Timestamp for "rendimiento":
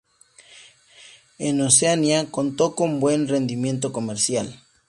3.27-3.93